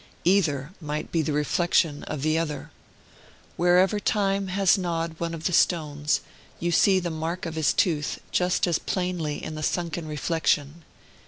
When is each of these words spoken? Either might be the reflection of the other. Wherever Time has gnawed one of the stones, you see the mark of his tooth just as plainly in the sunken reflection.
Either 0.25 0.71
might 0.81 1.11
be 1.11 1.21
the 1.21 1.31
reflection 1.31 2.03
of 2.05 2.23
the 2.23 2.35
other. 2.35 2.71
Wherever 3.55 3.99
Time 3.99 4.47
has 4.47 4.75
gnawed 4.75 5.19
one 5.19 5.35
of 5.35 5.43
the 5.45 5.53
stones, 5.53 6.21
you 6.59 6.71
see 6.71 6.99
the 6.99 7.11
mark 7.11 7.45
of 7.45 7.53
his 7.53 7.71
tooth 7.71 8.19
just 8.31 8.65
as 8.65 8.79
plainly 8.79 9.43
in 9.43 9.53
the 9.53 9.61
sunken 9.61 10.07
reflection. 10.07 10.83